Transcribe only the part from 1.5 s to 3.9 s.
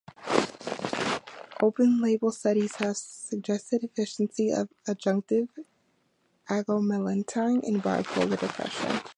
Open-label studies have suggested